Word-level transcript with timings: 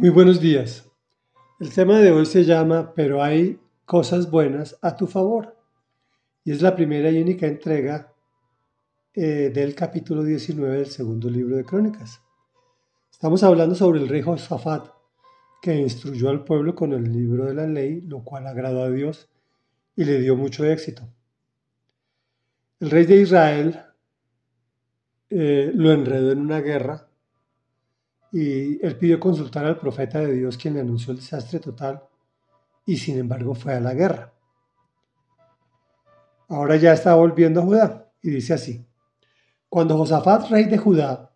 Muy 0.00 0.08
buenos 0.08 0.40
días. 0.40 0.90
El 1.58 1.74
tema 1.74 1.98
de 1.98 2.10
hoy 2.10 2.24
se 2.24 2.42
llama 2.44 2.94
Pero 2.94 3.22
hay 3.22 3.60
cosas 3.84 4.30
buenas 4.30 4.78
a 4.80 4.96
tu 4.96 5.06
favor. 5.06 5.58
Y 6.42 6.52
es 6.52 6.62
la 6.62 6.74
primera 6.74 7.10
y 7.10 7.20
única 7.20 7.46
entrega 7.46 8.10
eh, 9.12 9.50
del 9.52 9.74
capítulo 9.74 10.24
19 10.24 10.78
del 10.78 10.86
segundo 10.86 11.28
libro 11.28 11.54
de 11.54 11.66
Crónicas. 11.66 12.18
Estamos 13.12 13.42
hablando 13.42 13.74
sobre 13.74 14.00
el 14.00 14.08
rey 14.08 14.22
Josafat, 14.22 14.88
que 15.60 15.74
instruyó 15.74 16.30
al 16.30 16.44
pueblo 16.44 16.74
con 16.74 16.94
el 16.94 17.04
libro 17.12 17.44
de 17.44 17.52
la 17.52 17.66
ley, 17.66 18.00
lo 18.00 18.24
cual 18.24 18.46
agradó 18.46 18.84
a 18.84 18.90
Dios 18.90 19.28
y 19.96 20.06
le 20.06 20.18
dio 20.18 20.34
mucho 20.34 20.64
éxito. 20.64 21.02
El 22.80 22.88
rey 22.88 23.04
de 23.04 23.16
Israel 23.16 23.80
eh, 25.28 25.70
lo 25.74 25.92
enredó 25.92 26.32
en 26.32 26.40
una 26.40 26.62
guerra 26.62 27.09
y 28.32 28.84
él 28.84 28.96
pidió 28.96 29.18
consultar 29.18 29.64
al 29.64 29.78
profeta 29.78 30.20
de 30.20 30.32
Dios 30.34 30.56
quien 30.56 30.74
le 30.74 30.80
anunció 30.80 31.12
el 31.12 31.18
desastre 31.18 31.58
total 31.58 32.02
y 32.86 32.96
sin 32.96 33.18
embargo 33.18 33.54
fue 33.54 33.74
a 33.74 33.80
la 33.80 33.94
guerra. 33.94 34.32
Ahora 36.48 36.76
ya 36.76 36.92
está 36.92 37.14
volviendo 37.14 37.60
a 37.60 37.64
Judá 37.64 38.12
y 38.22 38.30
dice 38.30 38.54
así, 38.54 38.84
cuando 39.68 39.96
Josafat, 39.96 40.50
rey 40.50 40.64
de 40.64 40.78
Judá, 40.78 41.30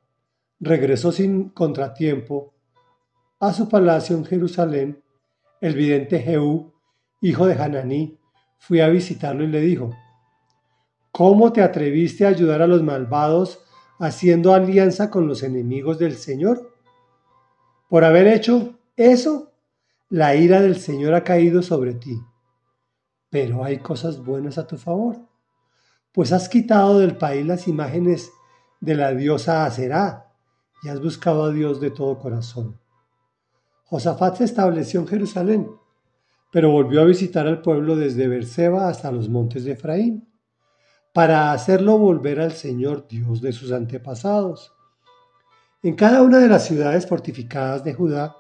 regresó 0.58 1.12
sin 1.12 1.50
contratiempo 1.50 2.52
a 3.38 3.52
su 3.52 3.68
palacio 3.68 4.16
en 4.16 4.24
Jerusalén, 4.24 5.02
el 5.60 5.74
vidente 5.74 6.20
Jehú, 6.20 6.72
hijo 7.20 7.46
de 7.46 7.54
Hananí, 7.54 8.18
fue 8.58 8.82
a 8.82 8.88
visitarlo 8.88 9.44
y 9.44 9.48
le 9.48 9.60
dijo, 9.60 9.94
¿Cómo 11.12 11.52
te 11.52 11.62
atreviste 11.62 12.26
a 12.26 12.30
ayudar 12.30 12.60
a 12.60 12.66
los 12.66 12.82
malvados 12.82 13.60
haciendo 14.00 14.52
alianza 14.52 15.10
con 15.10 15.28
los 15.28 15.44
enemigos 15.44 16.00
del 16.00 16.16
Señor? 16.16 16.73
Por 17.88 18.04
haber 18.04 18.26
hecho 18.26 18.78
eso, 18.96 19.52
la 20.08 20.34
ira 20.36 20.60
del 20.60 20.76
Señor 20.76 21.14
ha 21.14 21.24
caído 21.24 21.62
sobre 21.62 21.94
ti. 21.94 22.18
Pero 23.30 23.64
hay 23.64 23.78
cosas 23.78 24.24
buenas 24.24 24.58
a 24.58 24.66
tu 24.66 24.76
favor, 24.76 25.16
pues 26.12 26.32
has 26.32 26.48
quitado 26.48 27.00
del 27.00 27.16
país 27.16 27.44
las 27.44 27.66
imágenes 27.66 28.30
de 28.80 28.94
la 28.94 29.12
diosa 29.12 29.64
Aserá 29.64 30.32
y 30.82 30.88
has 30.88 31.00
buscado 31.00 31.44
a 31.44 31.52
Dios 31.52 31.80
de 31.80 31.90
todo 31.90 32.18
corazón. 32.18 32.78
Josafat 33.84 34.36
se 34.36 34.44
estableció 34.44 35.00
en 35.00 35.08
Jerusalén, 35.08 35.70
pero 36.52 36.70
volvió 36.70 37.00
a 37.00 37.06
visitar 37.06 37.46
al 37.46 37.62
pueblo 37.62 37.96
desde 37.96 38.28
Berseba 38.28 38.88
hasta 38.88 39.10
los 39.10 39.28
montes 39.28 39.64
de 39.64 39.72
Efraín, 39.72 40.32
para 41.12 41.52
hacerlo 41.52 41.98
volver 41.98 42.40
al 42.40 42.52
Señor 42.52 43.08
Dios 43.08 43.40
de 43.40 43.52
sus 43.52 43.72
antepasados 43.72 44.72
en 45.84 45.96
cada 45.96 46.22
una 46.22 46.38
de 46.38 46.48
las 46.48 46.64
ciudades 46.64 47.06
fortificadas 47.06 47.84
de 47.84 47.92
Judá, 47.92 48.38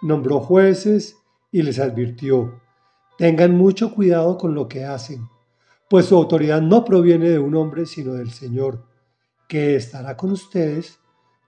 nombró 0.00 0.40
jueces 0.40 1.18
y 1.50 1.60
les 1.60 1.78
advirtió, 1.78 2.62
tengan 3.18 3.54
mucho 3.54 3.94
cuidado 3.94 4.38
con 4.38 4.54
lo 4.54 4.68
que 4.68 4.86
hacen, 4.86 5.28
pues 5.90 6.06
su 6.06 6.16
autoridad 6.16 6.62
no 6.62 6.82
proviene 6.82 7.28
de 7.28 7.38
un 7.38 7.54
hombre, 7.56 7.84
sino 7.84 8.14
del 8.14 8.30
Señor, 8.30 8.86
que 9.46 9.76
estará 9.76 10.16
con 10.16 10.32
ustedes 10.32 10.98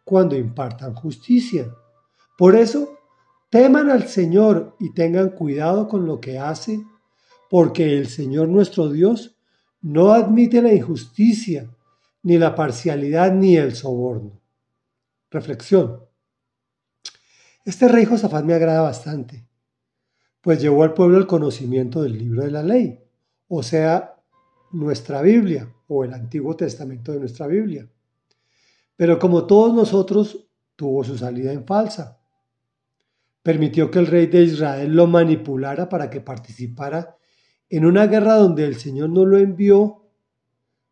cuando 0.05 0.37
impartan 0.37 0.93
justicia. 0.93 1.75
Por 2.37 2.55
eso, 2.55 2.99
teman 3.49 3.89
al 3.89 4.07
Señor 4.09 4.77
y 4.79 4.93
tengan 4.93 5.31
cuidado 5.31 5.89
con 5.89 6.05
lo 6.05 6.21
que 6.21 6.39
hace, 6.39 6.85
porque 7.49 7.97
el 7.97 8.09
Señor 8.09 8.49
nuestro 8.49 8.91
Dios 8.91 9.39
no 9.81 10.13
admite 10.13 10.61
la 10.61 10.75
injusticia, 10.75 11.75
ni 12.23 12.37
la 12.37 12.55
parcialidad, 12.55 13.33
ni 13.33 13.57
el 13.57 13.75
soborno. 13.75 14.44
Reflexión. 15.35 16.01
Este 17.65 17.89
rey 17.89 18.05
Josafat 18.05 18.45
me 18.45 18.55
agrada 18.55 18.83
bastante, 18.83 19.45
pues 20.41 20.63
llevó 20.63 20.85
al 20.85 20.95
pueblo 20.95 21.19
el 21.19 21.27
conocimiento 21.27 22.05
del 22.05 22.17
libro 22.17 22.45
de 22.45 22.53
la 22.53 22.63
ley, 22.63 23.01
o 23.49 23.61
sea, 23.61 24.15
nuestra 24.71 25.23
Biblia 25.23 25.69
o 25.89 26.05
el 26.05 26.15
Antiguo 26.15 26.55
Testamento 26.55 27.11
de 27.11 27.19
nuestra 27.19 27.49
Biblia. 27.49 27.91
Pero 28.95 29.19
como 29.19 29.45
todos 29.45 29.75
nosotros, 29.75 30.39
tuvo 30.77 31.03
su 31.03 31.19
salida 31.19 31.53
en 31.53 31.67
falsa. 31.67 32.21
Permitió 33.43 33.91
que 33.91 33.99
el 33.99 34.07
rey 34.07 34.29
de 34.29 34.43
Israel 34.43 34.95
lo 34.95 35.09
manipulara 35.09 35.89
para 35.89 36.09
que 36.09 36.21
participara 36.21 37.17
en 37.69 37.85
una 37.85 38.07
guerra 38.07 38.37
donde 38.37 38.67
el 38.67 38.77
Señor 38.77 39.11
no 39.11 39.25
lo 39.25 39.37
envió 39.39 40.07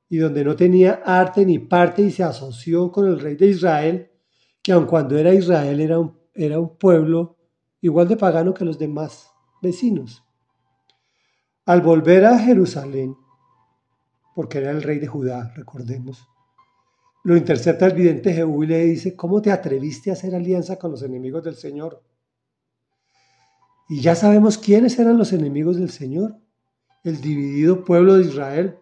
y 0.08 0.16
donde 0.16 0.42
no 0.42 0.56
tenía 0.56 1.00
arte 1.04 1.46
ni 1.46 1.60
parte 1.60 2.02
y 2.02 2.10
se 2.10 2.24
asoció 2.24 2.90
con 2.90 3.06
el 3.06 3.20
rey 3.20 3.36
de 3.36 3.46
Israel 3.46 4.08
que 4.62 4.72
aun 4.72 4.86
cuando 4.86 5.18
era 5.18 5.34
Israel 5.34 5.80
era 5.80 5.98
un, 5.98 6.18
era 6.34 6.58
un 6.60 6.76
pueblo 6.76 7.36
igual 7.80 8.08
de 8.08 8.16
pagano 8.16 8.54
que 8.54 8.64
los 8.64 8.78
demás 8.78 9.30
vecinos. 9.60 10.24
Al 11.66 11.80
volver 11.80 12.24
a 12.24 12.38
Jerusalén, 12.38 13.16
porque 14.34 14.58
era 14.58 14.70
el 14.70 14.82
rey 14.82 14.98
de 14.98 15.06
Judá, 15.06 15.52
recordemos, 15.54 16.26
lo 17.24 17.36
intercepta 17.36 17.86
el 17.86 17.94
vidente 17.94 18.32
Jehú 18.32 18.64
y 18.64 18.66
le 18.66 18.84
dice, 18.84 19.14
¿cómo 19.14 19.40
te 19.42 19.52
atreviste 19.52 20.10
a 20.10 20.14
hacer 20.14 20.34
alianza 20.34 20.76
con 20.76 20.90
los 20.90 21.02
enemigos 21.02 21.44
del 21.44 21.54
Señor? 21.54 22.02
Y 23.88 24.00
ya 24.00 24.14
sabemos 24.14 24.58
quiénes 24.58 24.98
eran 24.98 25.18
los 25.18 25.32
enemigos 25.32 25.76
del 25.76 25.90
Señor, 25.90 26.36
el 27.04 27.20
dividido 27.20 27.84
pueblo 27.84 28.14
de 28.14 28.24
Israel. 28.24 28.78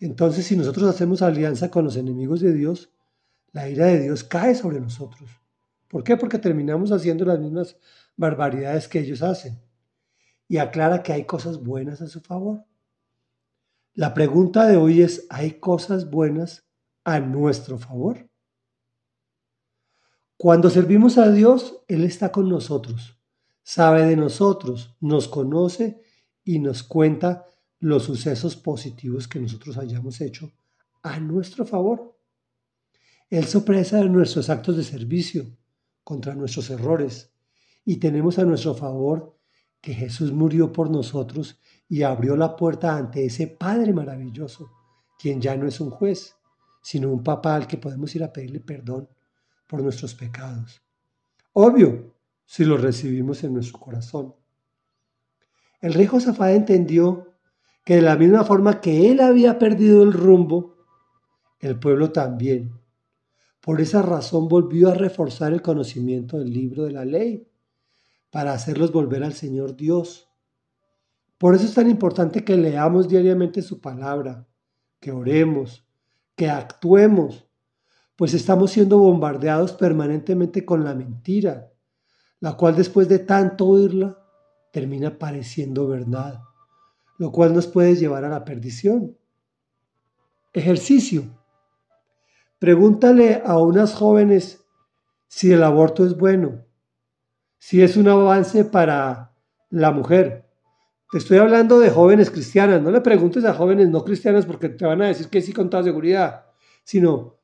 Entonces, 0.00 0.46
si 0.46 0.56
nosotros 0.56 0.88
hacemos 0.88 1.22
alianza 1.22 1.70
con 1.70 1.84
los 1.84 1.96
enemigos 1.96 2.40
de 2.40 2.52
Dios, 2.52 2.90
la 3.56 3.70
ira 3.70 3.86
de 3.86 4.00
Dios 4.00 4.22
cae 4.22 4.54
sobre 4.54 4.78
nosotros. 4.80 5.30
¿Por 5.88 6.04
qué? 6.04 6.18
Porque 6.18 6.38
terminamos 6.38 6.92
haciendo 6.92 7.24
las 7.24 7.40
mismas 7.40 7.78
barbaridades 8.14 8.86
que 8.86 8.98
ellos 8.98 9.22
hacen. 9.22 9.58
Y 10.46 10.58
aclara 10.58 11.02
que 11.02 11.14
hay 11.14 11.24
cosas 11.24 11.64
buenas 11.64 12.02
a 12.02 12.06
su 12.06 12.20
favor. 12.20 12.66
La 13.94 14.12
pregunta 14.12 14.66
de 14.66 14.76
hoy 14.76 15.00
es, 15.00 15.26
¿hay 15.30 15.52
cosas 15.52 16.10
buenas 16.10 16.68
a 17.02 17.18
nuestro 17.18 17.78
favor? 17.78 18.28
Cuando 20.36 20.68
servimos 20.68 21.16
a 21.16 21.30
Dios, 21.30 21.82
Él 21.88 22.04
está 22.04 22.30
con 22.30 22.50
nosotros, 22.50 23.18
sabe 23.62 24.04
de 24.04 24.16
nosotros, 24.16 24.98
nos 25.00 25.28
conoce 25.28 26.02
y 26.44 26.58
nos 26.58 26.82
cuenta 26.82 27.46
los 27.80 28.02
sucesos 28.02 28.54
positivos 28.54 29.26
que 29.26 29.40
nosotros 29.40 29.78
hayamos 29.78 30.20
hecho 30.20 30.52
a 31.02 31.18
nuestro 31.20 31.64
favor. 31.64 32.15
Él 33.28 33.44
sorpresa 33.46 33.98
de 33.98 34.08
nuestros 34.08 34.50
actos 34.50 34.76
de 34.76 34.84
servicio 34.84 35.46
contra 36.04 36.34
nuestros 36.36 36.70
errores 36.70 37.32
y 37.84 37.96
tenemos 37.96 38.38
a 38.38 38.44
nuestro 38.44 38.74
favor 38.74 39.36
que 39.80 39.94
Jesús 39.94 40.32
murió 40.32 40.72
por 40.72 40.90
nosotros 40.90 41.60
y 41.88 42.02
abrió 42.02 42.36
la 42.36 42.54
puerta 42.54 42.96
ante 42.96 43.24
ese 43.24 43.48
Padre 43.48 43.92
maravilloso, 43.92 44.70
quien 45.18 45.40
ya 45.40 45.56
no 45.56 45.66
es 45.66 45.80
un 45.80 45.90
juez, 45.90 46.36
sino 46.82 47.10
un 47.10 47.24
papá 47.24 47.56
al 47.56 47.66
que 47.66 47.78
podemos 47.78 48.14
ir 48.14 48.22
a 48.22 48.32
pedirle 48.32 48.60
perdón 48.60 49.08
por 49.66 49.82
nuestros 49.82 50.14
pecados. 50.14 50.80
Obvio, 51.52 52.14
si 52.44 52.64
lo 52.64 52.76
recibimos 52.76 53.42
en 53.42 53.54
nuestro 53.54 53.80
corazón. 53.80 54.34
El 55.80 55.94
rey 55.94 56.06
Josafat 56.06 56.54
entendió 56.54 57.32
que 57.84 57.96
de 57.96 58.02
la 58.02 58.16
misma 58.16 58.44
forma 58.44 58.80
que 58.80 59.10
él 59.10 59.20
había 59.20 59.58
perdido 59.58 60.04
el 60.04 60.12
rumbo, 60.12 60.76
el 61.58 61.78
pueblo 61.78 62.12
también 62.12 62.85
por 63.66 63.80
esa 63.80 64.00
razón 64.00 64.46
volvió 64.46 64.90
a 64.90 64.94
reforzar 64.94 65.52
el 65.52 65.60
conocimiento 65.60 66.38
del 66.38 66.52
libro 66.52 66.84
de 66.84 66.92
la 66.92 67.04
ley, 67.04 67.48
para 68.30 68.52
hacerlos 68.52 68.92
volver 68.92 69.24
al 69.24 69.32
Señor 69.32 69.74
Dios. 69.74 70.28
Por 71.36 71.52
eso 71.52 71.64
es 71.64 71.74
tan 71.74 71.90
importante 71.90 72.44
que 72.44 72.56
leamos 72.56 73.08
diariamente 73.08 73.62
su 73.62 73.80
palabra, 73.80 74.46
que 75.00 75.10
oremos, 75.10 75.84
que 76.36 76.48
actuemos, 76.48 77.48
pues 78.14 78.34
estamos 78.34 78.70
siendo 78.70 78.98
bombardeados 78.98 79.72
permanentemente 79.72 80.64
con 80.64 80.84
la 80.84 80.94
mentira, 80.94 81.72
la 82.38 82.56
cual 82.56 82.76
después 82.76 83.08
de 83.08 83.18
tanto 83.18 83.66
oírla 83.66 84.16
termina 84.70 85.18
pareciendo 85.18 85.88
verdad, 85.88 86.38
lo 87.18 87.32
cual 87.32 87.52
nos 87.52 87.66
puede 87.66 87.96
llevar 87.96 88.24
a 88.24 88.28
la 88.28 88.44
perdición. 88.44 89.16
Ejercicio. 90.52 91.24
Pregúntale 92.66 93.42
a 93.44 93.58
unas 93.58 93.94
jóvenes 93.94 94.66
si 95.28 95.52
el 95.52 95.62
aborto 95.62 96.04
es 96.04 96.16
bueno, 96.16 96.64
si 97.58 97.80
es 97.80 97.96
un 97.96 98.08
avance 98.08 98.64
para 98.64 99.36
la 99.70 99.92
mujer. 99.92 100.50
Te 101.12 101.18
estoy 101.18 101.38
hablando 101.38 101.78
de 101.78 101.90
jóvenes 101.90 102.28
cristianas, 102.28 102.82
no 102.82 102.90
le 102.90 103.02
preguntes 103.02 103.44
a 103.44 103.54
jóvenes 103.54 103.88
no 103.88 104.02
cristianas 104.02 104.46
porque 104.46 104.68
te 104.68 104.84
van 104.84 105.00
a 105.00 105.06
decir 105.06 105.28
que 105.28 105.42
sí 105.42 105.52
con 105.52 105.70
toda 105.70 105.84
seguridad, 105.84 106.46
sino 106.82 107.36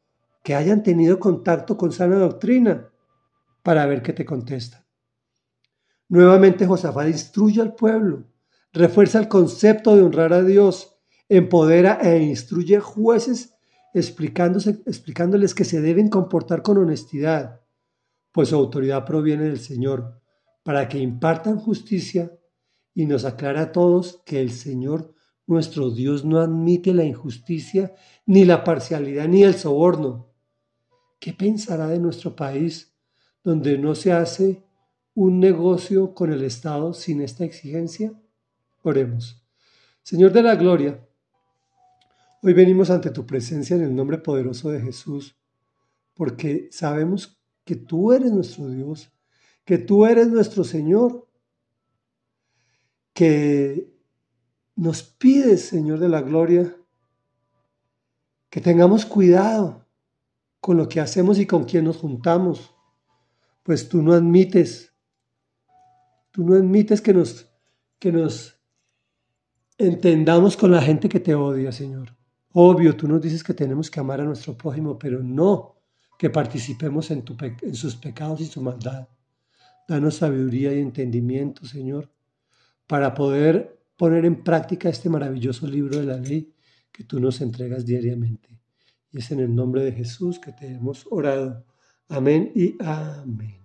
que 0.43 0.57
hayan 0.57 0.83
tenido 0.83 1.21
contacto 1.21 1.77
con 1.77 1.93
sana 1.93 2.17
doctrina 2.17 2.91
para 3.63 3.87
ver 3.87 4.03
qué 4.03 4.13
te 4.13 4.25
contestan. 4.25 4.85
Nuevamente 6.09 6.67
Josafat 6.67 7.07
instruye 7.07 7.61
al 7.61 7.77
pueblo, 7.77 8.25
refuerza 8.73 9.21
el 9.21 9.29
concepto 9.29 9.95
de 9.95 10.03
honrar 10.03 10.33
a 10.33 10.43
Dios, 10.43 10.97
empodera 11.29 12.01
e 12.03 12.19
instruye 12.25 12.81
jueces 12.81 13.52
explicándoles 13.95 15.55
que 15.55 15.65
se 15.65 15.81
deben 15.81 16.09
comportar 16.09 16.63
con 16.63 16.79
honestidad, 16.79 17.61
pues 18.33 18.49
su 18.49 18.57
autoridad 18.57 19.05
proviene 19.05 19.45
del 19.45 19.61
Señor, 19.61 20.21
para 20.63 20.89
que 20.89 20.99
impartan 20.99 21.59
justicia 21.59 22.33
y 22.95 23.07
nos 23.07 23.25
aclare 23.25 23.59
a 23.59 23.73
todos 23.73 24.23
que 24.25 24.41
el 24.41 24.51
Señor 24.51 25.15
nuestro 25.47 25.91
Dios 25.91 26.25
no 26.25 26.41
admite 26.41 26.95
la 26.95 27.05
injusticia, 27.05 27.95
ni 28.27 28.45
la 28.45 28.65
parcialidad, 28.65 29.29
ni 29.29 29.43
el 29.43 29.55
soborno. 29.55 30.33
¿Qué 31.19 31.33
pensará 31.33 31.89
de 31.89 31.99
nuestro 31.99 32.35
país, 32.35 32.95
donde 33.43 33.77
no 33.79 33.95
se 33.95 34.13
hace 34.13 34.65
un 35.15 35.41
negocio 35.41 36.15
con 36.15 36.33
el 36.33 36.43
Estado 36.43 36.95
sin 36.95 37.21
esta 37.21 37.45
exigencia? 37.45 38.13
Oremos. 38.83 39.45
Señor 40.03 40.33
de 40.33 40.43
la 40.43 40.57
Gloria, 40.57 41.07
hoy 42.43 42.53
venimos 42.55 42.91
ante 42.91 43.11
tu 43.11 43.25
presencia 43.25 43.77
en 43.77 43.83
el 43.83 43.95
nombre 43.95 44.19
poderoso 44.19 44.71
de 44.71 44.81
Jesús, 44.81 45.37
porque 46.13 46.69
sabemos 46.73 47.41
que 47.65 47.77
tú 47.77 48.13
eres 48.13 48.33
nuestro 48.33 48.69
Dios, 48.69 49.13
que 49.65 49.79
tú 49.79 50.07
eres 50.07 50.29
nuestro 50.29 50.65
Señor, 50.65 51.29
que 53.15 53.95
nos 54.75 55.05
pides, 55.05 55.67
Señor 55.67 56.01
de 56.01 56.09
la 56.09 56.23
Gloria, 56.23 56.77
que 58.51 58.61
tengamos 58.61 59.07
cuidado 59.07 59.87
con 60.61 60.77
lo 60.77 60.89
que 60.89 61.01
hacemos 61.01 61.39
y 61.39 61.47
con 61.47 61.65
quien 61.65 61.85
nos 61.85 61.99
juntamos, 61.99 62.75
pues 63.63 63.89
tú 63.89 64.03
no 64.03 64.15
admites, 64.15 64.93
tú 66.33 66.45
no 66.45 66.55
admites 66.55 67.01
que 67.01 67.15
nos, 67.15 67.49
que 68.01 68.11
nos 68.11 68.61
entendamos 69.79 70.57
con 70.57 70.73
la 70.73 70.83
gente 70.83 71.09
que 71.09 71.21
te 71.21 71.35
odia, 71.35 71.71
Señor. 71.71 72.22
Obvio, 72.55 72.97
tú 72.97 73.09
nos 73.09 73.21
dices 73.21 73.43
que 73.43 73.55
tenemos 73.55 73.91
que 73.91 74.01
amar 74.01 74.21
a 74.21 74.25
nuestro 74.25 74.57
prójimo, 74.57 74.99
pero 74.99 75.23
no 75.23 75.77
que 76.19 76.31
participemos 76.31 77.11
en, 77.11 77.25
sus 77.75 77.97
pecados 77.97 78.41
y 78.41 78.47
su 78.47 78.61
maldad. 78.61 79.09
Danos 79.89 80.17
sabiduría 80.17 80.73
y 80.73 80.79
entendimiento, 80.79 81.67
Señor, 81.67 82.11
para 82.87 83.15
poder 83.15 83.81
poner 83.97 84.25
en 84.25 84.45
práctica 84.45 84.89
este 84.89 85.09
maravilloso 85.09 85.67
libro 85.67 85.99
de 85.99 86.07
la 86.07 86.17
ley 86.19 86.55
que 86.93 87.05
tú 87.05 87.19
nos 87.19 87.41
entregas 87.41 87.87
diariamente. 87.87 88.61
Y 89.11 89.19
es 89.19 89.31
en 89.31 89.41
el 89.41 89.55
nombre 89.55 89.83
de 89.83 89.93
Jesús 89.93 90.39
que 90.39 90.53
te 90.53 90.69
hemos 90.69 91.07
orado. 91.11 91.65
Amén 92.09 92.53
y 92.55 92.77
amén. 92.85 93.62